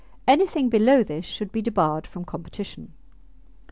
Anything 0.27 0.67
below 0.67 1.03
this 1.03 1.25
should 1.27 1.51
be 1.51 1.61
debarred 1.61 2.07
from 2.07 2.25
competition. 2.25 2.91